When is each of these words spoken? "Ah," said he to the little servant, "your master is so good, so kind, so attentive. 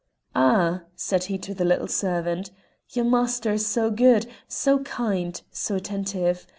"Ah," 0.35 0.81
said 0.95 1.25
he 1.25 1.37
to 1.37 1.53
the 1.53 1.63
little 1.63 1.87
servant, 1.87 2.49
"your 2.89 3.05
master 3.05 3.51
is 3.53 3.67
so 3.67 3.91
good, 3.91 4.25
so 4.47 4.79
kind, 4.79 5.39
so 5.51 5.75
attentive. 5.75 6.47